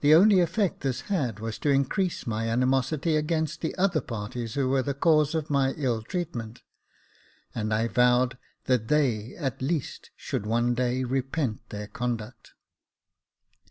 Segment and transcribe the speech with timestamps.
[0.00, 4.70] The only effect this had was to increase my animosity against the other parties who
[4.70, 6.62] were the cause of my ill treatment,
[7.54, 12.54] and I vowed that they, at least, should one day repent their conduct.